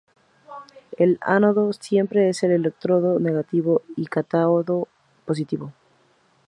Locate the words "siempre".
1.73-2.27